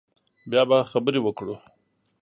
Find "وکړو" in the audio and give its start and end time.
1.23-1.55